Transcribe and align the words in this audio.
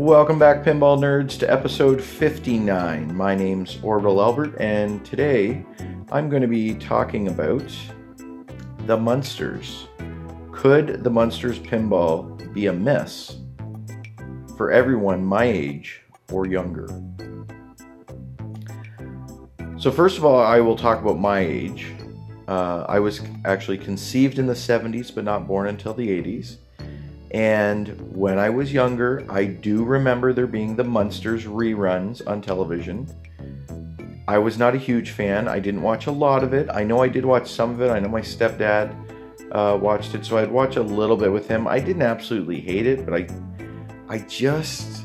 Welcome 0.00 0.38
back, 0.38 0.64
pinball 0.64 0.98
nerds, 0.98 1.38
to 1.40 1.52
episode 1.52 2.02
59. 2.02 3.14
My 3.14 3.34
name's 3.34 3.78
Orbital 3.82 4.22
Albert, 4.22 4.56
and 4.58 5.04
today 5.04 5.62
I'm 6.10 6.30
going 6.30 6.40
to 6.40 6.48
be 6.48 6.72
talking 6.76 7.28
about 7.28 7.70
the 8.86 8.96
Munsters. 8.96 9.88
Could 10.52 11.04
the 11.04 11.10
Munsters 11.10 11.58
pinball 11.58 12.50
be 12.54 12.64
a 12.68 12.72
miss 12.72 13.36
for 14.56 14.72
everyone 14.72 15.22
my 15.22 15.44
age 15.44 16.00
or 16.32 16.46
younger? 16.46 16.88
So, 19.76 19.90
first 19.90 20.16
of 20.16 20.24
all, 20.24 20.40
I 20.40 20.60
will 20.60 20.76
talk 20.76 21.02
about 21.02 21.18
my 21.18 21.40
age. 21.40 21.92
Uh, 22.48 22.86
I 22.88 23.00
was 23.00 23.20
actually 23.44 23.76
conceived 23.76 24.38
in 24.38 24.46
the 24.46 24.54
70s, 24.54 25.14
but 25.14 25.24
not 25.24 25.46
born 25.46 25.66
until 25.66 25.92
the 25.92 26.08
80s. 26.08 26.56
And 27.32 27.88
when 28.14 28.38
I 28.38 28.50
was 28.50 28.72
younger, 28.72 29.24
I 29.28 29.44
do 29.44 29.84
remember 29.84 30.32
there 30.32 30.48
being 30.48 30.74
the 30.74 30.84
Munsters 30.84 31.44
reruns 31.44 32.26
on 32.26 32.42
television. 32.42 33.08
I 34.26 34.38
was 34.38 34.58
not 34.58 34.74
a 34.74 34.78
huge 34.78 35.10
fan. 35.10 35.48
I 35.48 35.60
didn't 35.60 35.82
watch 35.82 36.06
a 36.06 36.12
lot 36.12 36.42
of 36.42 36.52
it. 36.54 36.68
I 36.72 36.84
know 36.84 37.02
I 37.02 37.08
did 37.08 37.24
watch 37.24 37.50
some 37.50 37.70
of 37.70 37.80
it. 37.80 37.90
I 37.90 37.98
know 38.00 38.08
my 38.08 38.20
stepdad 38.20 38.94
uh, 39.52 39.76
watched 39.80 40.14
it, 40.14 40.24
so 40.24 40.38
I'd 40.38 40.50
watch 40.50 40.76
a 40.76 40.82
little 40.82 41.16
bit 41.16 41.32
with 41.32 41.48
him. 41.48 41.66
I 41.66 41.80
didn't 41.80 42.02
absolutely 42.02 42.60
hate 42.60 42.86
it, 42.86 43.04
but 43.04 43.14
I, 43.14 43.28
I 44.08 44.18
just, 44.20 45.04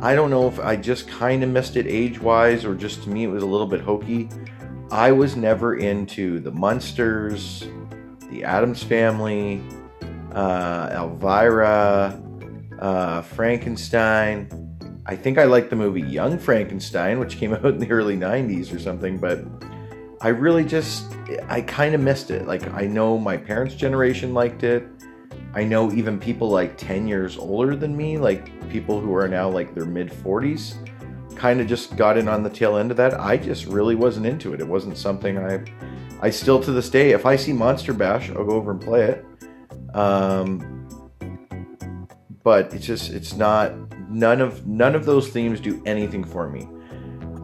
I 0.00 0.14
don't 0.14 0.30
know 0.30 0.48
if 0.48 0.58
I 0.58 0.76
just 0.76 1.08
kind 1.08 1.42
of 1.42 1.50
missed 1.50 1.76
it 1.76 1.86
age-wise, 1.86 2.64
or 2.64 2.74
just 2.74 3.02
to 3.04 3.10
me 3.10 3.24
it 3.24 3.28
was 3.28 3.42
a 3.42 3.46
little 3.46 3.66
bit 3.66 3.80
hokey. 3.80 4.28
I 4.90 5.12
was 5.12 5.36
never 5.36 5.76
into 5.76 6.40
the 6.40 6.50
Munsters, 6.50 7.66
the 8.30 8.44
Addams 8.44 8.82
Family, 8.82 9.62
uh, 10.32 10.90
Elvira, 10.92 12.20
uh, 12.78 13.22
Frankenstein. 13.22 14.48
I 15.06 15.16
think 15.16 15.38
I 15.38 15.44
liked 15.44 15.70
the 15.70 15.76
movie 15.76 16.02
Young 16.02 16.38
Frankenstein, 16.38 17.18
which 17.18 17.36
came 17.36 17.54
out 17.54 17.66
in 17.66 17.78
the 17.78 17.90
early 17.90 18.16
90s 18.16 18.74
or 18.74 18.78
something, 18.78 19.18
but 19.18 19.44
I 20.20 20.28
really 20.28 20.64
just, 20.64 21.12
I 21.48 21.62
kind 21.62 21.94
of 21.94 22.00
missed 22.00 22.30
it. 22.30 22.46
Like, 22.46 22.72
I 22.72 22.86
know 22.86 23.18
my 23.18 23.36
parents' 23.36 23.74
generation 23.74 24.34
liked 24.34 24.62
it. 24.62 24.86
I 25.54 25.64
know 25.64 25.92
even 25.92 26.18
people 26.18 26.48
like 26.48 26.78
10 26.78 27.06
years 27.06 27.36
older 27.36 27.76
than 27.76 27.96
me, 27.96 28.16
like 28.16 28.68
people 28.70 29.00
who 29.00 29.14
are 29.14 29.28
now 29.28 29.50
like 29.50 29.74
their 29.74 29.84
mid 29.84 30.10
40s, 30.10 30.74
kind 31.36 31.60
of 31.60 31.66
just 31.66 31.96
got 31.96 32.16
in 32.16 32.28
on 32.28 32.42
the 32.42 32.48
tail 32.48 32.76
end 32.76 32.90
of 32.90 32.96
that. 32.96 33.18
I 33.20 33.36
just 33.36 33.66
really 33.66 33.94
wasn't 33.94 34.26
into 34.26 34.54
it. 34.54 34.60
It 34.60 34.66
wasn't 34.66 34.96
something 34.96 35.38
I, 35.38 35.64
I 36.20 36.30
still 36.30 36.62
to 36.62 36.72
this 36.72 36.88
day, 36.88 37.10
if 37.10 37.26
I 37.26 37.36
see 37.36 37.52
Monster 37.52 37.92
Bash, 37.92 38.30
I'll 38.30 38.44
go 38.44 38.52
over 38.52 38.70
and 38.70 38.80
play 38.80 39.02
it. 39.02 39.26
Um, 39.94 40.88
but 42.42 42.72
it's 42.74 42.86
just 42.86 43.10
it's 43.10 43.34
not 43.34 43.72
none 44.08 44.40
of 44.40 44.66
none 44.66 44.94
of 44.94 45.04
those 45.04 45.28
themes 45.28 45.60
do 45.60 45.82
anything 45.86 46.24
for 46.24 46.48
me. 46.48 46.68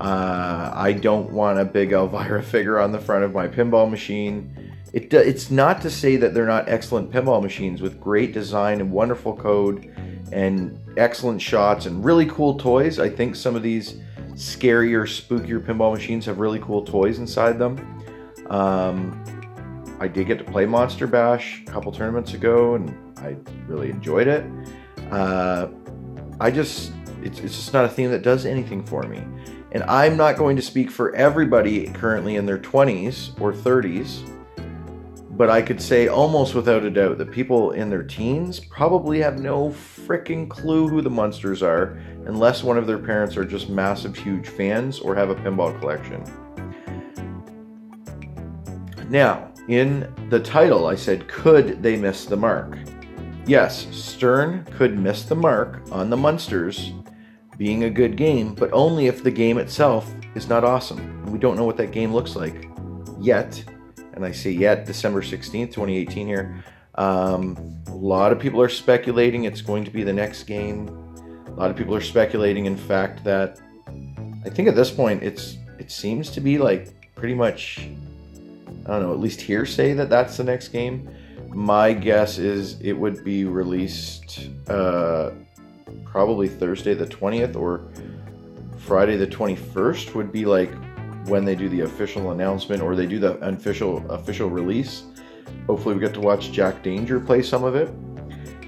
Uh, 0.01 0.71
I 0.75 0.93
don't 0.93 1.33
want 1.33 1.59
a 1.59 1.65
big 1.65 1.93
Elvira 1.93 2.43
figure 2.55 2.79
on 2.79 2.93
the 2.93 3.01
front 3.01 3.25
of 3.25 3.33
my 3.33 3.49
pinball 3.49 3.91
machine. 3.91 4.73
It, 4.93 5.13
it's 5.13 5.51
not 5.51 5.83
to 5.83 5.91
say 5.91 6.17
that 6.17 6.35
they're 6.35 6.47
not 6.47 6.69
excellent 6.69 7.11
pinball 7.11 7.43
machines 7.43 7.83
with 7.83 8.01
great 8.01 8.33
design 8.33 8.81
and 8.81 8.91
wonderful 8.91 9.37
code 9.37 9.93
and 10.33 10.79
excellent 10.97 11.43
shots 11.43 11.87
and 11.87 12.05
really 12.05 12.27
cool 12.27 12.57
toys. 12.57 12.99
I 12.99 13.11
think 13.11 13.37
some 13.37 13.55
of 13.55 13.63
these 13.63 14.01
scarier, 14.33 15.03
spookier 15.03 15.61
pinball 15.61 15.93
machines 15.93 16.25
have 16.27 16.39
really 16.39 16.61
cool 16.61 16.85
toys 16.85 17.19
inside 17.19 17.59
them. 17.59 17.77
Um, 18.51 19.38
I 20.01 20.09
did 20.09 20.27
get 20.27 20.39
to 20.39 20.45
play 20.45 20.65
Monster 20.65 21.07
Bash 21.07 21.63
a 21.67 21.71
couple 21.71 21.91
tournaments 21.91 22.35
ago, 22.35 22.77
and 22.77 22.95
I 23.19 23.37
really 23.67 23.91
enjoyed 23.91 24.29
it. 24.29 24.45
Uh, 25.11 25.69
I 26.41 26.51
just, 26.51 26.93
it's, 27.23 27.41
it's 27.41 27.57
just 27.57 27.73
not 27.73 27.85
a 27.85 27.89
theme 27.89 28.11
that 28.13 28.23
does 28.23 28.47
anything 28.47 28.85
for 28.85 29.03
me. 29.03 29.25
And 29.73 29.83
I'm 29.85 30.17
not 30.17 30.37
going 30.37 30.57
to 30.57 30.63
speak 30.63 30.91
for 30.91 31.15
everybody 31.17 31.89
currently 31.89 32.37
in 32.37 32.47
their 32.47 32.59
20s 32.59 33.39
or 33.41 33.53
30s, 33.53 34.21
but 35.31 35.51
I 35.51 35.63
could 35.63 35.81
say 35.81 36.09
almost 36.09 36.55
without 36.55 36.85
a 36.85 36.91
doubt 36.91 37.19
that 37.19 37.31
people 37.31 37.73
in 37.73 37.91
their 37.91 38.03
teens 38.03 38.61
probably 38.61 39.21
have 39.21 39.41
no 39.41 39.71
freaking 39.71 40.49
clue 40.49 40.89
who 40.89 41.03
the 41.03 41.11
Munsters 41.11 41.63
are 41.63 42.01
unless 42.27 42.63
one 42.63 42.79
of 42.79 42.87
their 42.87 42.99
parents 42.99 43.37
are 43.37 43.45
just 43.45 43.69
massive, 43.69 44.17
huge 44.17 44.49
fans 44.49 45.01
or 45.01 45.15
have 45.15 45.31
a 45.31 45.35
pinball 45.35 45.79
collection. 45.81 46.25
Now, 49.09 49.48
in 49.69 50.13
the 50.31 50.41
title, 50.41 50.87
I 50.87 50.95
said, 50.95 51.29
could 51.29 51.83
they 51.83 51.97
miss 51.97 52.25
the 52.25 52.37
mark? 52.37 52.79
Yes, 53.47 53.87
Stern 53.91 54.65
could 54.77 54.99
miss 54.99 55.23
the 55.25 55.35
mark 55.35 55.83
on 55.91 56.11
the 56.11 56.17
Munsters 56.17 56.93
being 57.59 57.85
a 57.85 57.91
good 57.91 58.17
game, 58.17 58.55
but 58.55 58.73
only 58.73 59.07
if 59.07 59.23
the 59.23 59.31
game 59.31 59.59
itself 59.59 60.11
is 60.35 60.49
not 60.49 60.65
awesome. 60.65 61.25
We 61.27 61.39
don't 61.39 61.57
know 61.57 61.65
what 61.65 61.77
that 61.77 61.93
game 61.93 62.13
looks 62.13 62.35
like 62.35 62.69
yet. 63.19 63.63
And 64.15 64.25
I 64.25 64.33
say 64.33 64.51
yet, 64.51 64.87
December 64.87 65.23
16th, 65.23 65.73
2018 65.73 66.27
here. 66.27 66.65
Um, 66.95 67.83
a 67.89 67.95
lot 67.95 68.33
of 68.33 68.39
people 68.39 68.61
are 68.63 68.69
speculating 68.69 69.45
it's 69.45 69.61
going 69.61 69.85
to 69.85 69.91
be 69.91 70.03
the 70.03 70.13
next 70.13 70.45
game. 70.45 70.89
A 71.47 71.51
lot 71.53 71.71
of 71.71 71.77
people 71.77 71.95
are 71.95 72.01
speculating, 72.01 72.67
in 72.67 72.77
fact, 72.77 73.23
that 73.25 73.61
I 74.45 74.51
think 74.51 74.69
at 74.69 74.75
this 74.75 74.91
point 74.91 75.23
it's 75.23 75.59
it 75.79 75.91
seems 75.91 76.31
to 76.31 76.41
be 76.41 76.59
like 76.59 77.15
pretty 77.15 77.35
much 77.35 77.89
I 78.89 78.93
don't 78.93 79.03
know, 79.03 79.13
at 79.13 79.21
least 79.21 79.43
hearsay 79.43 79.93
that 79.95 80.09
that's 80.09 80.39
the 80.39 80.45
next 80.45 80.69
game. 80.69 81.15
My 81.49 81.93
guess 81.93 82.39
is 82.39 82.81
it 82.81 82.95
would 82.95 83.23
be 83.23 83.45
released 83.45 84.49
uh, 84.69 85.33
probably 86.05 86.49
Thursday 86.49 86.95
the 86.95 87.07
20th 87.07 87.55
or 87.55 87.89
Friday 88.79 89.17
the 89.17 89.27
21st 89.27 90.15
would 90.15 90.33
be 90.33 90.47
like 90.47 90.71
when 91.27 91.45
they 91.45 91.55
do 91.55 91.69
the 91.69 91.83
official 91.83 92.31
announcement 92.31 92.83
or 92.83 92.97
they 92.97 93.07
do 93.07 93.19
the 93.19 93.35
official 93.47 94.11
official 94.11 94.49
release. 94.49 95.05
Hopefully 95.67 95.95
we 95.95 96.01
get 96.01 96.15
to 96.15 96.21
watch 96.21 96.51
Jack 96.51 96.83
Danger 96.83 97.21
play 97.21 97.43
some 97.43 97.65
of 97.65 97.75
it. 97.75 97.91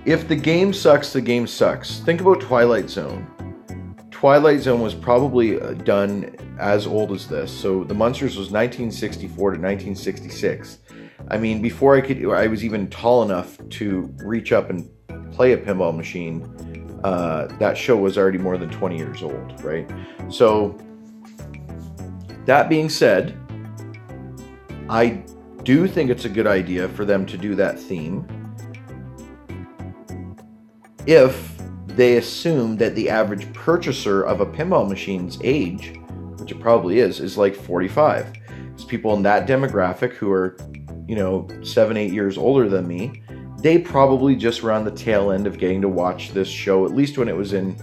If 0.05 0.29
the 0.29 0.37
game 0.37 0.75
sucks, 0.75 1.15
the 1.15 1.21
game 1.23 1.47
sucks. 1.47 2.01
Think 2.01 2.21
about 2.21 2.41
Twilight 2.41 2.91
Zone. 2.91 3.27
Twilight 4.21 4.61
Zone 4.61 4.83
was 4.83 4.95
probably 4.95 5.59
uh, 5.59 5.73
done 5.73 6.37
as 6.59 6.87
old 6.87 7.11
as 7.11 7.27
this. 7.27 7.51
So 7.51 7.85
the 7.85 7.95
Munsters 7.95 8.37
was 8.37 8.51
1964 8.51 9.53
to 9.53 9.59
1966. 9.59 10.81
I 11.29 11.39
mean, 11.39 11.63
before 11.63 11.97
I 11.97 12.03
could, 12.03 12.23
I 12.27 12.47
was 12.47 12.63
even 12.63 12.91
tall 12.91 13.23
enough 13.23 13.57
to 13.71 14.15
reach 14.19 14.53
up 14.53 14.69
and 14.69 14.91
play 15.33 15.55
a 15.55 15.57
pinball 15.57 15.97
machine. 15.97 17.01
Uh, 17.03 17.47
that 17.61 17.79
show 17.79 17.97
was 17.97 18.19
already 18.19 18.37
more 18.37 18.59
than 18.59 18.69
20 18.69 18.99
years 18.99 19.23
old, 19.23 19.65
right? 19.65 19.91
So 20.29 20.77
that 22.45 22.69
being 22.69 22.91
said, 22.91 23.35
I 24.91 25.25
do 25.63 25.89
think 25.89 26.11
it's 26.11 26.27
a 26.27 26.29
good 26.29 26.47
idea 26.47 26.91
for 26.91 27.07
them 27.07 27.25
to 27.25 27.39
do 27.39 27.55
that 27.55 27.79
theme. 27.79 28.29
If 31.07 31.50
they 31.97 32.17
assume 32.17 32.77
that 32.79 32.95
the 32.95 33.11
average 33.11 33.53
purchaser 33.53 34.23
of 34.23 34.41
a 34.41 34.47
pinball 34.47 34.89
machine's 34.89 35.39
age, 35.43 35.99
which 36.39 36.53
it 36.53 36.61
probably 36.61 36.99
is, 36.99 37.21
is 37.21 37.37
like 37.37 37.55
45. 37.55 38.33
It's 38.73 38.85
people 38.85 39.15
in 39.15 39.23
that 39.23 39.47
demographic 39.47 40.13
who 40.13 40.31
are, 40.33 40.57
you 41.07 41.17
know, 41.17 41.49
seven, 41.63 41.97
eight 41.97 42.13
years 42.13 42.39
older 42.39 42.69
than 42.69 42.87
me. 42.87 43.23
They 43.59 43.79
probably 43.79 44.37
just 44.37 44.63
were 44.63 44.73
on 44.73 44.85
the 44.85 44.91
tail 44.91 45.33
end 45.33 45.47
of 45.47 45.59
getting 45.59 45.83
to 45.83 45.89
watch 45.89 46.33
this 46.33 46.49
show, 46.49 46.87
at 46.87 46.93
least 46.93 47.19
when 47.19 47.29
it 47.29 47.37
was 47.37 47.53
in 47.53 47.77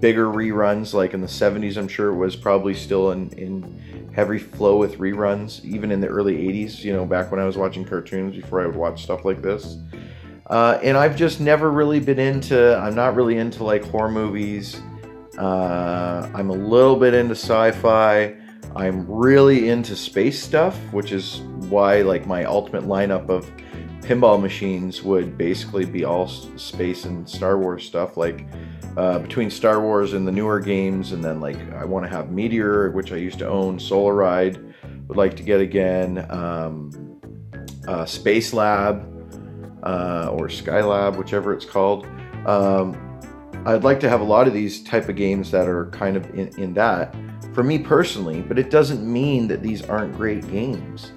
bigger 0.00 0.26
reruns, 0.26 0.92
like 0.92 1.14
in 1.14 1.20
the 1.20 1.26
70s, 1.26 1.76
I'm 1.76 1.88
sure 1.88 2.10
it 2.10 2.16
was 2.16 2.36
probably 2.36 2.74
still 2.74 3.12
in, 3.12 3.30
in 3.30 4.10
heavy 4.14 4.38
flow 4.38 4.76
with 4.76 4.98
reruns, 4.98 5.64
even 5.64 5.90
in 5.90 6.00
the 6.00 6.08
early 6.08 6.36
80s, 6.36 6.84
you 6.84 6.92
know, 6.92 7.04
back 7.04 7.30
when 7.30 7.40
I 7.40 7.44
was 7.44 7.56
watching 7.56 7.84
cartoons 7.84 8.36
before 8.36 8.62
I 8.62 8.66
would 8.66 8.76
watch 8.76 9.02
stuff 9.02 9.24
like 9.24 9.42
this. 9.42 9.78
Uh, 10.46 10.78
and 10.82 10.96
I've 10.96 11.16
just 11.16 11.40
never 11.40 11.70
really 11.70 12.00
been 12.00 12.18
into, 12.18 12.76
I'm 12.76 12.94
not 12.94 13.14
really 13.14 13.38
into 13.38 13.64
like 13.64 13.84
horror 13.84 14.10
movies. 14.10 14.80
Uh, 15.38 16.28
I'm 16.34 16.50
a 16.50 16.54
little 16.54 16.96
bit 16.96 17.14
into 17.14 17.34
sci 17.34 17.70
fi. 17.72 18.36
I'm 18.76 19.06
really 19.10 19.68
into 19.68 19.96
space 19.96 20.42
stuff, 20.42 20.76
which 20.92 21.12
is 21.12 21.40
why 21.68 22.02
like 22.02 22.26
my 22.26 22.44
ultimate 22.44 22.84
lineup 22.84 23.28
of 23.28 23.50
pinball 24.00 24.40
machines 24.40 25.02
would 25.02 25.38
basically 25.38 25.86
be 25.86 26.04
all 26.04 26.28
space 26.28 27.04
and 27.04 27.28
Star 27.28 27.56
Wars 27.56 27.84
stuff. 27.84 28.16
Like 28.16 28.46
uh, 28.96 29.20
between 29.20 29.50
Star 29.50 29.80
Wars 29.80 30.12
and 30.12 30.26
the 30.26 30.32
newer 30.32 30.60
games, 30.60 31.12
and 31.12 31.24
then 31.24 31.40
like 31.40 31.56
I 31.72 31.84
want 31.84 32.04
to 32.04 32.10
have 32.10 32.30
Meteor, 32.30 32.90
which 32.90 33.12
I 33.12 33.16
used 33.16 33.38
to 33.38 33.48
own, 33.48 33.78
Solar 33.78 34.14
Ride, 34.14 34.58
would 35.08 35.16
like 35.16 35.36
to 35.36 35.42
get 35.42 35.60
again, 35.60 36.26
um, 36.30 37.20
uh, 37.88 38.04
Space 38.04 38.52
Lab 38.52 39.13
uh, 39.84 40.30
or 40.32 40.48
Skylab, 40.48 41.16
whichever 41.16 41.52
it's 41.52 41.64
called. 41.64 42.06
Um, 42.46 43.00
I'd 43.66 43.84
like 43.84 44.00
to 44.00 44.08
have 44.08 44.20
a 44.20 44.24
lot 44.24 44.46
of 44.46 44.52
these 44.52 44.82
type 44.82 45.08
of 45.08 45.16
games 45.16 45.50
that 45.52 45.68
are 45.68 45.86
kind 45.86 46.16
of 46.16 46.28
in, 46.34 46.48
in 46.58 46.74
that 46.74 47.14
for 47.54 47.62
me 47.62 47.78
personally, 47.78 48.42
but 48.42 48.58
it 48.58 48.68
doesn't 48.68 49.00
mean 49.10 49.46
that 49.48 49.62
these 49.62 49.82
aren't 49.82 50.14
great 50.16 50.46
games. 50.50 51.12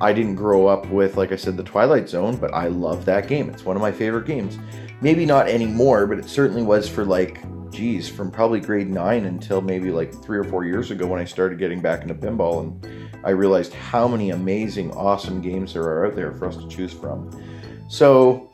I 0.00 0.12
didn't 0.12 0.34
grow 0.34 0.66
up 0.66 0.86
with, 0.90 1.16
like 1.16 1.32
I 1.32 1.36
said, 1.36 1.56
the 1.56 1.62
Twilight 1.62 2.08
Zone, 2.08 2.36
but 2.36 2.52
I 2.52 2.68
love 2.68 3.04
that 3.06 3.26
game. 3.26 3.48
It's 3.48 3.64
one 3.64 3.76
of 3.76 3.82
my 3.82 3.92
favorite 3.92 4.26
games. 4.26 4.58
Maybe 5.00 5.24
not 5.24 5.48
anymore, 5.48 6.06
but 6.06 6.18
it 6.18 6.28
certainly 6.28 6.62
was 6.62 6.88
for 6.88 7.04
like, 7.04 7.40
geez, 7.74 8.08
from 8.08 8.30
probably 8.30 8.60
grade 8.60 8.88
nine 8.88 9.26
until 9.26 9.60
maybe 9.60 9.90
like 9.90 10.14
three 10.22 10.38
or 10.38 10.44
four 10.44 10.64
years 10.64 10.90
ago 10.90 11.06
when 11.06 11.20
I 11.20 11.24
started 11.24 11.58
getting 11.58 11.80
back 11.80 12.02
into 12.02 12.14
pinball 12.14 12.62
and 12.62 13.10
I 13.24 13.30
realized 13.30 13.74
how 13.74 14.06
many 14.06 14.30
amazing, 14.30 14.92
awesome 14.92 15.40
games 15.40 15.74
there 15.74 15.82
are 15.82 16.06
out 16.06 16.14
there 16.14 16.32
for 16.32 16.46
us 16.46 16.56
to 16.56 16.68
choose 16.68 16.92
from. 16.92 17.30
So, 17.88 18.50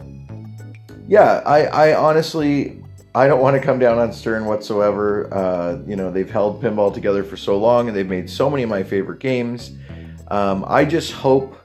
yeah, 1.07 1.43
I, 1.45 1.67
I 1.67 1.95
honestly, 1.95 2.83
I 3.15 3.27
don't 3.27 3.41
want 3.41 3.57
to 3.57 3.63
come 3.63 3.79
down 3.79 3.99
on 3.99 4.13
Stern 4.13 4.47
whatsoever. 4.47 5.33
Uh, 5.35 5.79
you 5.87 5.97
know, 5.97 6.11
they've 6.11 6.31
held 6.31 6.63
pinball 6.63 6.93
together 6.93 7.23
for 7.23 7.37
so 7.37 7.59
long 7.59 7.89
and 7.89 7.97
they've 7.97 8.09
made 8.09 8.31
so 8.31 8.49
many 8.49 8.63
of 8.63 8.71
my 8.71 8.83
favorite 8.83 9.21
games. 9.21 9.73
Um, 10.29 10.65
I 10.67 10.85
just 10.85 11.13
hope, 11.13 11.57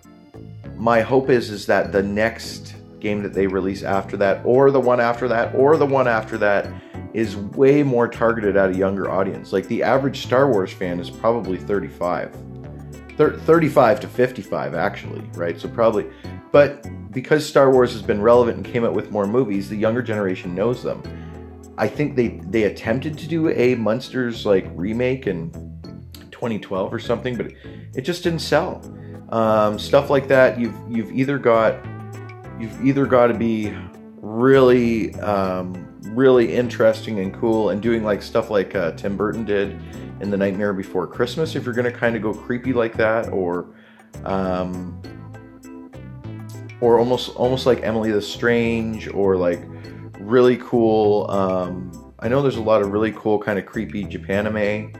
my 0.76 1.02
hope 1.02 1.30
is, 1.30 1.52
is 1.52 1.68
that 1.68 1.92
the 1.92 2.04
next 2.04 2.76
game 3.00 3.22
that 3.22 3.34
they 3.34 3.46
release 3.46 3.84
after 3.84 4.18
that, 4.18 4.42
or 4.44 4.72
the 4.72 4.80
one 4.80 5.00
after 5.00 5.28
that, 5.28 5.54
or 5.54 5.78
the 5.78 5.86
one 5.86 6.08
after 6.08 6.38
that, 6.40 6.68
is 7.16 7.38
way 7.38 7.82
more 7.82 8.10
targeted 8.10 8.58
at 8.58 8.72
a 8.72 8.76
younger 8.76 9.10
audience. 9.10 9.54
Like 9.54 9.68
the 9.68 9.82
average 9.82 10.22
Star 10.24 10.52
Wars 10.52 10.74
fan 10.74 11.00
is 11.00 11.10
probably 11.10 11.58
35. 11.58 12.36
35 13.18 14.00
to 14.02 14.08
55 14.10 14.76
actually, 14.76 15.22
right? 15.36 15.58
So 15.58 15.70
probably 15.70 16.12
but 16.52 16.86
because 17.14 17.46
Star 17.48 17.72
Wars 17.72 17.94
has 17.94 18.02
been 18.02 18.22
relevant 18.22 18.58
and 18.58 18.66
came 18.66 18.84
out 18.84 18.94
with 18.94 19.12
more 19.12 19.26
movies, 19.26 19.70
the 19.70 19.78
younger 19.78 20.02
generation 20.02 20.54
knows 20.54 20.84
them. 20.84 21.02
I 21.78 21.88
think 21.88 22.18
they 22.18 22.40
they 22.50 22.64
attempted 22.64 23.18
to 23.18 23.28
do 23.28 23.50
a 23.50 23.76
Munsters 23.76 24.46
like 24.46 24.68
remake 24.76 25.26
in 25.26 25.52
2012 26.32 26.94
or 26.94 27.00
something, 27.00 27.38
but 27.38 27.48
it 27.94 28.02
just 28.02 28.24
didn't 28.24 28.40
sell. 28.40 28.82
Um, 29.30 29.80
stuff 29.80 30.10
like 30.10 30.28
that, 30.28 30.60
you've 30.60 30.76
you've 30.90 31.14
either 31.14 31.38
got 31.38 31.76
you've 32.60 32.86
either 32.86 33.06
got 33.06 33.28
to 33.28 33.34
be 33.34 33.74
really 34.26 35.14
um, 35.20 35.88
really 36.10 36.52
interesting 36.52 37.20
and 37.20 37.32
cool 37.32 37.70
and 37.70 37.80
doing 37.80 38.04
like 38.04 38.24
stuff 38.24 38.50
like 38.50 38.74
uh, 38.74 38.92
Tim 38.94 39.16
Burton 39.16 39.46
did 39.46 39.80
in 40.20 40.32
The 40.32 40.38
Nightmare 40.38 40.74
Before 40.74 41.06
Christmas 41.06 41.56
if 41.56 41.64
you're 41.64 41.76
going 41.76 41.92
to 41.92 41.98
kind 41.98 42.16
of 42.16 42.24
go 42.24 42.34
creepy 42.34 42.74
like 42.74 42.98
that 42.98 43.30
or 43.30 43.76
um, 44.24 45.00
or 46.82 46.98
almost 46.98 47.36
almost 47.36 47.68
like 47.68 47.84
Emily 47.84 48.12
the 48.12 48.22
Strange 48.22 49.08
or 49.10 49.38
like 49.38 49.62
really 50.20 50.58
cool 50.58 51.30
um, 51.30 52.14
I 52.18 52.28
know 52.28 52.42
there's 52.42 52.56
a 52.56 52.64
lot 52.64 52.82
of 52.82 52.92
really 52.92 53.12
cool 53.12 53.38
kind 53.38 53.60
of 53.60 53.68
creepy 53.68 54.06
Japanime 54.06 55.00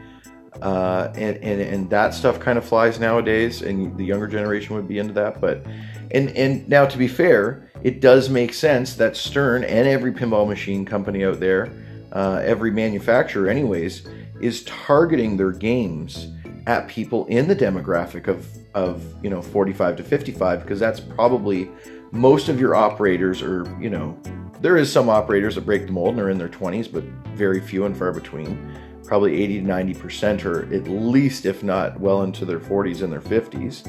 uh, 0.62 1.12
and, 1.16 1.36
and 1.38 1.60
and 1.60 1.90
that 1.90 2.14
stuff 2.14 2.38
kind 2.38 2.58
of 2.58 2.64
flies 2.64 3.00
nowadays 3.00 3.62
and 3.62 3.98
the 3.98 4.04
younger 4.04 4.28
generation 4.28 4.76
would 4.76 4.86
be 4.86 4.98
into 4.98 5.12
that 5.14 5.40
but 5.40 5.66
and 6.10 6.30
and 6.30 6.68
now 6.68 6.86
to 6.86 6.98
be 6.98 7.08
fair 7.08 7.70
it 7.82 8.00
does 8.00 8.28
make 8.28 8.52
sense 8.52 8.94
that 8.94 9.16
Stern 9.16 9.64
and 9.64 9.86
every 9.86 10.12
pinball 10.12 10.48
machine 10.48 10.84
company 10.84 11.24
out 11.24 11.40
there 11.40 11.70
uh, 12.12 12.40
every 12.44 12.70
manufacturer 12.70 13.48
anyways 13.48 14.06
is 14.40 14.64
targeting 14.64 15.36
their 15.36 15.52
games 15.52 16.28
at 16.66 16.88
people 16.88 17.26
in 17.26 17.48
the 17.48 17.56
demographic 17.56 18.28
of 18.28 18.46
of 18.74 19.02
you 19.22 19.30
know 19.30 19.40
45 19.40 19.96
to 19.96 20.02
55 20.02 20.60
because 20.62 20.80
that's 20.80 21.00
probably 21.00 21.70
most 22.12 22.48
of 22.48 22.60
your 22.60 22.74
operators 22.74 23.42
are 23.42 23.64
you 23.80 23.90
know 23.90 24.18
there 24.60 24.76
is 24.76 24.90
some 24.90 25.08
operators 25.08 25.54
that 25.54 25.66
break 25.66 25.86
the 25.86 25.92
mold 25.92 26.14
and 26.14 26.20
are 26.20 26.30
in 26.30 26.38
their 26.38 26.48
20s 26.48 26.90
but 26.90 27.04
very 27.36 27.60
few 27.60 27.84
and 27.84 27.96
far 27.96 28.12
between. 28.12 28.76
Probably 29.04 29.40
80 29.42 29.60
to 29.60 29.66
90 29.66 29.94
percent 29.94 30.46
are 30.46 30.62
at 30.74 30.88
least 30.88 31.46
if 31.46 31.62
not 31.62 32.00
well 32.00 32.22
into 32.22 32.44
their 32.44 32.58
40s 32.58 33.02
and 33.02 33.12
their 33.12 33.20
50s 33.20 33.86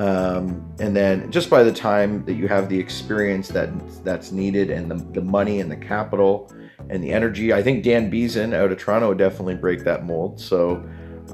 um, 0.00 0.64
and 0.78 0.96
then 0.96 1.30
just 1.30 1.50
by 1.50 1.62
the 1.62 1.72
time 1.72 2.24
that 2.24 2.32
you 2.32 2.48
have 2.48 2.70
the 2.70 2.78
experience 2.78 3.48
that 3.48 3.68
that's 4.02 4.32
needed 4.32 4.70
and 4.70 4.90
the, 4.90 4.94
the 5.12 5.20
money 5.20 5.60
and 5.60 5.70
the 5.70 5.76
capital 5.76 6.50
and 6.88 7.04
the 7.04 7.12
energy. 7.12 7.52
I 7.52 7.62
think 7.62 7.84
Dan 7.84 8.08
Beeson 8.08 8.54
out 8.54 8.72
of 8.72 8.78
Toronto 8.78 9.08
would 9.08 9.18
definitely 9.18 9.56
break 9.56 9.84
that 9.84 10.06
mold. 10.06 10.40
So, 10.40 10.82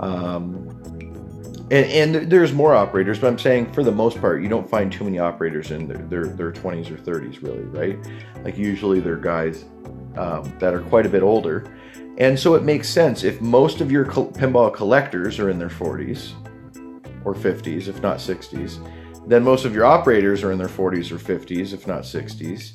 um, 0.01 0.69
and, 1.71 2.17
and, 2.17 2.31
there's 2.31 2.53
more 2.53 2.75
operators, 2.75 3.21
but 3.21 3.29
I'm 3.29 3.39
saying 3.39 3.73
for 3.73 3.85
the 3.85 3.93
most 3.93 4.21
part, 4.21 4.43
you 4.43 4.49
don't 4.49 4.69
find 4.69 4.91
too 4.91 5.05
many 5.05 5.21
operators 5.21 5.71
in 5.71 5.87
their, 5.87 5.99
their, 5.99 6.25
their 6.27 6.53
20s 6.53 6.91
or 6.91 6.97
30s, 6.97 7.43
really, 7.43 7.63
right? 7.63 7.99
Like 8.43 8.59
usually 8.59 8.99
they're 8.99 9.15
guys 9.15 9.65
um, 10.17 10.53
that 10.59 10.75
are 10.75 10.83
quite 10.83 11.07
a 11.07 11.09
bit 11.09 11.23
older. 11.23 11.73
And 12.19 12.37
so 12.37 12.57
it 12.57 12.65
makes 12.65 12.89
sense 12.89 13.23
if 13.23 13.41
most 13.41 13.81
of 13.81 13.93
your 13.93 14.07
pinball 14.07 14.75
collectors 14.75 15.39
are 15.39 15.51
in 15.51 15.59
their 15.61 15.69
40s 15.69 16.33
or 17.27 17.35
50s, 17.35 17.89
if 17.89 18.01
not 18.01 18.19
60s, 18.19 18.79
then 19.27 19.45
most 19.45 19.67
of 19.67 19.75
your 19.75 19.85
operators 19.85 20.43
are 20.43 20.53
in 20.53 20.59
their 20.59 20.69
40s 20.69 21.11
or 21.11 21.19
50s, 21.19 21.75
if 21.75 21.87
not 21.87 22.05
60s 22.05 22.73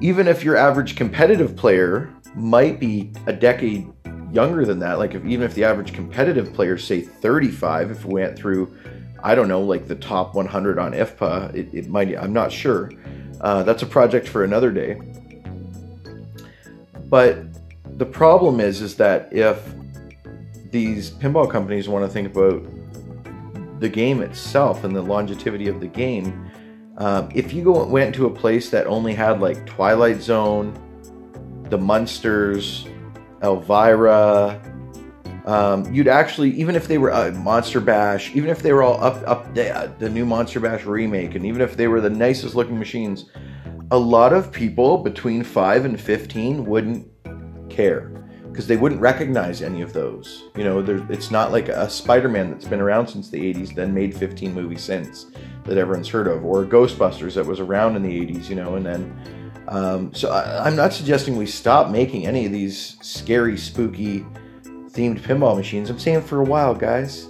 even 0.00 0.28
if 0.28 0.44
your 0.44 0.56
average 0.56 0.96
competitive 0.96 1.56
player 1.56 2.12
might 2.34 2.78
be 2.78 3.12
a 3.26 3.32
decade 3.32 3.90
younger 4.30 4.64
than 4.64 4.78
that, 4.80 4.98
like 4.98 5.14
if 5.14 5.24
even 5.24 5.44
if 5.44 5.54
the 5.54 5.64
average 5.64 5.92
competitive 5.92 6.52
player, 6.52 6.76
say 6.76 7.00
35, 7.00 7.90
if 7.90 8.04
we 8.04 8.22
went 8.22 8.36
through, 8.36 8.76
I 9.22 9.34
don't 9.34 9.48
know, 9.48 9.62
like 9.62 9.88
the 9.88 9.94
top 9.94 10.34
100 10.34 10.78
on 10.78 10.92
IFPA, 10.92 11.54
it, 11.54 11.68
it 11.72 11.88
might, 11.88 12.16
I'm 12.16 12.32
not 12.32 12.52
sure. 12.52 12.92
Uh, 13.40 13.62
that's 13.62 13.82
a 13.82 13.86
project 13.86 14.28
for 14.28 14.44
another 14.44 14.70
day. 14.70 15.00
But 17.08 17.44
the 17.98 18.06
problem 18.06 18.60
is, 18.60 18.82
is 18.82 18.96
that 18.96 19.32
if 19.32 19.74
these 20.70 21.10
pinball 21.10 21.50
companies 21.50 21.88
want 21.88 22.04
to 22.04 22.10
think 22.10 22.28
about 22.28 22.66
the 23.78 23.88
game 23.88 24.22
itself 24.22 24.84
and 24.84 24.94
the 24.94 25.02
longevity 25.02 25.68
of 25.68 25.80
the 25.80 25.86
game, 25.86 26.50
um, 26.98 27.28
if 27.34 27.52
you 27.52 27.62
go 27.62 27.84
went 27.86 28.14
to 28.14 28.26
a 28.26 28.30
place 28.30 28.70
that 28.70 28.86
only 28.86 29.14
had 29.14 29.40
like 29.40 29.66
Twilight 29.66 30.22
Zone, 30.22 30.72
the 31.68 31.78
Munsters, 31.78 32.86
Elvira, 33.42 34.60
um, 35.44 35.92
you'd 35.92 36.08
actually 36.08 36.50
even 36.52 36.74
if 36.74 36.88
they 36.88 36.98
were 36.98 37.12
uh, 37.12 37.30
Monster 37.32 37.80
Bash, 37.80 38.34
even 38.34 38.50
if 38.50 38.62
they 38.62 38.72
were 38.72 38.82
all 38.82 39.02
up 39.02 39.22
up 39.28 39.54
the, 39.54 39.74
uh, 39.74 39.90
the 39.98 40.08
new 40.08 40.24
Monster 40.24 40.58
Bash 40.60 40.84
remake, 40.84 41.34
and 41.34 41.44
even 41.44 41.60
if 41.60 41.76
they 41.76 41.86
were 41.86 42.00
the 42.00 42.10
nicest 42.10 42.54
looking 42.54 42.78
machines, 42.78 43.26
a 43.90 43.98
lot 43.98 44.32
of 44.32 44.50
people 44.50 44.98
between 44.98 45.44
five 45.44 45.84
and 45.84 46.00
fifteen 46.00 46.64
wouldn't 46.64 47.06
care 47.68 48.25
because 48.56 48.66
they 48.66 48.78
wouldn't 48.78 49.02
recognize 49.02 49.60
any 49.60 49.82
of 49.82 49.92
those. 49.92 50.44
You 50.56 50.64
know, 50.64 50.78
it's 51.10 51.30
not 51.30 51.52
like 51.52 51.68
a 51.68 51.90
Spider-Man 51.90 52.50
that's 52.50 52.64
been 52.64 52.80
around 52.80 53.06
since 53.06 53.28
the 53.28 53.38
80s, 53.38 53.74
then 53.74 53.92
made 53.92 54.16
15 54.16 54.54
movies 54.54 54.82
since 54.82 55.26
that 55.64 55.76
everyone's 55.76 56.08
heard 56.08 56.26
of, 56.26 56.42
or 56.42 56.64
Ghostbusters 56.64 57.34
that 57.34 57.44
was 57.44 57.60
around 57.60 57.96
in 57.96 58.02
the 58.02 58.18
80s, 58.18 58.48
you 58.48 58.56
know, 58.56 58.76
and 58.76 58.86
then. 58.86 59.62
Um, 59.68 60.14
so 60.14 60.30
I, 60.30 60.68
am 60.68 60.74
not 60.74 60.94
suggesting 60.94 61.36
we 61.36 61.44
stop 61.44 61.90
making 61.90 62.26
any 62.26 62.46
of 62.46 62.52
these 62.52 62.96
scary, 63.02 63.58
spooky 63.58 64.20
themed 64.62 65.20
pinball 65.20 65.54
machines. 65.54 65.90
I'm 65.90 65.98
saying 65.98 66.22
for 66.22 66.40
a 66.40 66.44
while, 66.44 66.74
guys. 66.74 67.26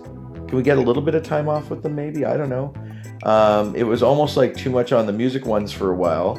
Can 0.47 0.57
we 0.57 0.63
get 0.63 0.79
a 0.79 0.81
little 0.81 1.03
bit 1.03 1.17
of 1.17 1.25
time 1.25 1.49
off 1.49 1.71
with 1.71 1.83
them, 1.83 1.97
maybe? 1.97 2.25
I 2.25 2.37
don't 2.37 2.51
know. 2.51 2.73
Um, 3.25 3.75
it 3.75 3.83
was 3.83 4.01
almost 4.01 4.37
like 4.37 4.55
too 4.55 4.71
much 4.71 4.93
on 4.93 5.07
the 5.07 5.13
music 5.13 5.45
ones 5.45 5.73
for 5.73 5.91
a 5.91 5.97
while, 5.97 6.39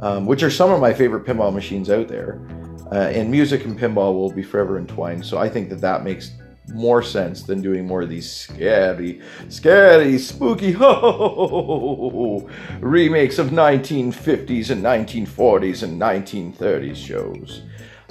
um, 0.00 0.26
which 0.26 0.42
are 0.42 0.50
some 0.50 0.70
of 0.70 0.82
my 0.82 0.92
favorite 0.92 1.24
pinball 1.24 1.54
machines 1.54 1.88
out 1.88 2.08
there. 2.08 2.42
Uh, 2.90 3.10
and 3.14 3.30
music 3.30 3.64
and 3.64 3.78
pinball 3.78 4.14
will 4.14 4.32
be 4.32 4.42
forever 4.42 4.78
entwined. 4.78 5.24
So 5.24 5.38
I 5.38 5.48
think 5.48 5.68
that 5.70 5.80
that 5.80 6.02
makes 6.02 6.32
more 6.74 7.02
sense 7.02 7.42
than 7.42 7.62
doing 7.62 7.86
more 7.86 8.02
of 8.02 8.08
these 8.08 8.30
scary, 8.30 9.20
scary, 9.48 10.18
spooky 10.18 10.72
ho 10.72 12.48
remakes 12.80 13.38
of 13.38 13.48
1950s 13.48 14.70
and 14.70 14.82
1940s 14.82 15.82
and 15.82 16.00
1930s 16.00 16.96
shows. 16.96 17.62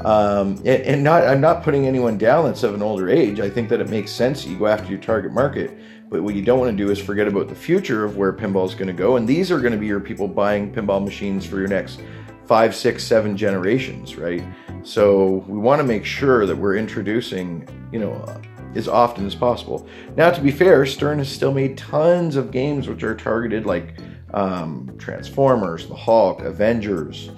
Um, 0.06 0.56
and, 0.60 0.84
and, 0.84 1.04
not, 1.04 1.28
I'm 1.28 1.42
not 1.42 1.64
putting 1.64 1.86
anyone 1.86 2.18
down 2.18 2.46
that's 2.46 2.64
of 2.64 2.74
an 2.74 2.82
older 2.82 3.10
age. 3.10 3.42
I 3.42 3.50
think 3.50 3.68
that 3.70 3.82
it 3.82 3.90
makes 3.90 4.12
sense 4.12 4.46
you 4.46 4.58
go 4.58 4.68
after 4.68 4.90
your 4.90 5.00
target 5.00 5.34
market. 5.34 5.78
But 6.10 6.24
what 6.24 6.36
you 6.36 6.42
don't 6.42 6.60
want 6.60 6.76
to 6.76 6.84
do 6.84 6.90
is 6.90 6.98
forget 7.00 7.28
about 7.28 7.50
the 7.50 7.56
future 7.56 8.04
of 8.04 8.18
where 8.18 8.34
pinball 8.34 8.66
is 8.66 8.74
going 8.74 8.88
to 8.88 8.94
go. 8.94 9.18
And 9.18 9.28
these 9.28 9.52
are 9.52 9.60
going 9.60 9.74
to 9.74 9.78
be 9.78 9.86
your 9.86 10.00
people 10.00 10.28
buying 10.28 10.74
pinball 10.74 11.04
machines 11.04 11.46
for 11.46 11.60
your 11.60 11.68
next 11.68 12.02
five, 12.50 12.76
six, 12.76 13.04
seven 13.04 13.38
generations, 13.38 14.16
right? 14.16 14.44
So 14.82 15.46
we 15.48 15.60
want 15.60 15.82
to 15.82 15.84
make 15.84 16.04
sure 16.04 16.48
that 16.48 16.56
we're 16.56 16.78
introducing, 16.78 17.70
you 17.92 18.00
know, 18.00 18.42
as 18.74 18.88
often 18.88 19.28
as 19.28 19.36
possible. 19.36 19.88
Now, 20.16 20.32
to 20.32 20.42
be 20.42 20.50
fair, 20.50 20.84
Stern 20.88 21.20
has 21.20 21.30
still 21.30 21.52
made 21.52 21.78
tons 21.78 22.36
of 22.36 22.50
games 22.50 22.88
which 22.88 23.04
are 23.04 23.14
targeted 23.14 23.68
like 23.68 24.00
um, 24.34 24.96
Transformers, 24.98 25.86
The 25.86 25.94
Hulk, 25.94 26.42
Avengers. 26.42 27.30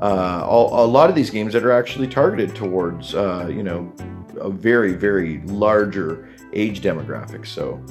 Uh, 0.00 0.46
all, 0.48 0.84
a 0.84 0.86
lot 0.86 1.10
of 1.10 1.16
these 1.16 1.30
games 1.30 1.52
that 1.52 1.64
are 1.64 1.72
actually 1.72 2.06
targeted 2.06 2.54
towards, 2.54 3.12
uh, 3.12 3.48
you 3.50 3.64
know, 3.64 3.92
a 4.40 4.50
very, 4.50 4.92
very 4.92 5.40
larger 5.46 6.28
age 6.52 6.80
demographic. 6.80 7.44
So 7.44 7.84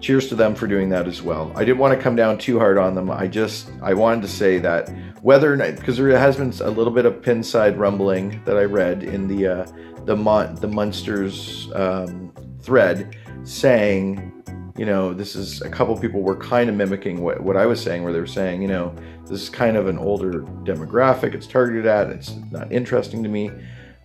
cheers 0.00 0.28
to 0.28 0.34
them 0.34 0.54
for 0.54 0.66
doing 0.66 0.88
that 0.90 1.06
as 1.06 1.22
well. 1.22 1.52
I 1.54 1.64
didn't 1.64 1.78
want 1.78 1.96
to 1.96 2.02
come 2.02 2.16
down 2.16 2.38
too 2.38 2.58
hard 2.58 2.78
on 2.78 2.94
them. 2.94 3.10
I 3.10 3.26
just 3.26 3.70
I 3.82 3.94
wanted 3.94 4.22
to 4.22 4.28
say 4.28 4.58
that 4.58 4.88
whether 5.22 5.56
because 5.72 5.96
there 5.96 6.16
has 6.16 6.36
been 6.36 6.52
a 6.60 6.70
little 6.70 6.92
bit 6.92 7.06
of 7.06 7.14
pinside 7.22 7.78
rumbling 7.78 8.42
that 8.44 8.56
I 8.56 8.64
read 8.64 9.02
in 9.02 9.28
the 9.28 9.46
uh, 9.46 9.66
the 10.04 10.16
Mon- 10.16 10.54
the 10.56 10.68
Munsters 10.68 11.70
um, 11.74 12.32
thread 12.62 13.16
saying 13.44 14.38
you 14.78 14.86
know, 14.86 15.12
this 15.12 15.34
is 15.34 15.60
a 15.62 15.68
couple 15.68 15.98
people 15.98 16.22
were 16.22 16.36
kind 16.36 16.70
of 16.70 16.76
mimicking 16.76 17.20
what, 17.20 17.42
what 17.42 17.56
I 17.56 17.66
was 17.66 17.82
saying, 17.82 18.04
where 18.04 18.12
they 18.12 18.20
were 18.20 18.28
saying, 18.28 18.62
you 18.62 18.68
know, 18.68 18.94
this 19.26 19.42
is 19.42 19.50
kind 19.50 19.76
of 19.76 19.88
an 19.88 19.98
older 19.98 20.42
demographic 20.62 21.34
it's 21.34 21.48
targeted 21.48 21.84
at. 21.84 22.10
It's 22.10 22.36
not 22.52 22.70
interesting 22.70 23.24
to 23.24 23.28
me. 23.28 23.50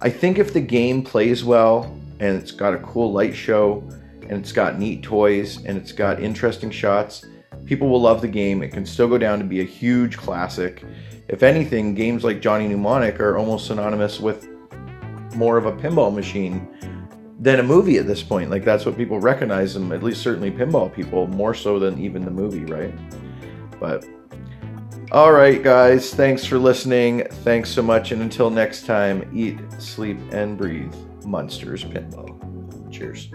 I 0.01 0.09
think 0.09 0.39
if 0.39 0.51
the 0.51 0.59
game 0.59 1.03
plays 1.03 1.43
well 1.43 1.83
and 2.19 2.35
it's 2.41 2.51
got 2.51 2.73
a 2.73 2.79
cool 2.79 3.13
light 3.13 3.35
show 3.35 3.87
and 4.23 4.33
it's 4.33 4.51
got 4.51 4.79
neat 4.79 5.03
toys 5.03 5.63
and 5.65 5.77
it's 5.77 5.91
got 5.91 6.21
interesting 6.21 6.71
shots, 6.71 7.25
people 7.65 7.89
will 7.89 8.01
love 8.01 8.21
the 8.21 8.27
game. 8.27 8.61
It 8.63 8.69
can 8.69 8.85
still 8.85 9.07
go 9.07 9.17
down 9.17 9.39
to 9.39 9.45
be 9.45 9.61
a 9.61 9.65
huge 9.65 10.17
classic. 10.17 10.83
If 11.27 11.43
anything, 11.43 11.95
games 11.95 12.23
like 12.23 12.41
Johnny 12.41 12.67
Mnemonic 12.67 13.19
are 13.19 13.37
almost 13.37 13.67
synonymous 13.67 14.19
with 14.19 14.47
more 15.35 15.57
of 15.57 15.65
a 15.65 15.71
pinball 15.71 16.13
machine 16.13 16.67
than 17.39 17.59
a 17.59 17.63
movie 17.63 17.97
at 17.97 18.07
this 18.07 18.23
point. 18.23 18.49
Like 18.49 18.63
that's 18.63 18.85
what 18.85 18.97
people 18.97 19.19
recognize 19.19 19.73
them, 19.73 19.91
at 19.91 20.03
least 20.03 20.21
certainly 20.21 20.51
pinball 20.51 20.93
people, 20.93 21.27
more 21.27 21.53
so 21.53 21.79
than 21.79 21.99
even 21.99 22.23
the 22.23 22.31
movie, 22.31 22.65
right? 22.65 22.93
But 23.79 24.05
all 25.11 25.31
right, 25.31 25.61
guys, 25.61 26.13
thanks 26.13 26.45
for 26.45 26.57
listening. 26.57 27.27
Thanks 27.43 27.69
so 27.69 27.81
much. 27.81 28.11
And 28.11 28.21
until 28.21 28.49
next 28.49 28.85
time, 28.85 29.29
eat, 29.33 29.59
sleep, 29.77 30.17
and 30.31 30.57
breathe 30.57 30.93
Monsters 31.25 31.83
Pinball. 31.83 32.91
Cheers. 32.91 33.29